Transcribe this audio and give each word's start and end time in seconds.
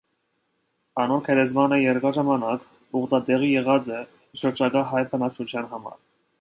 Անոր 1.03 1.21
գերեզմանը 1.27 1.77
երկար 1.81 2.15
ժամանակ 2.17 2.65
ուխտատեղի 3.03 3.53
եղած 3.53 3.93
է 4.01 4.03
շրջակայ 4.45 4.87
հայ 4.95 5.07
բնակչութեան 5.15 5.73
համար։ 5.77 6.05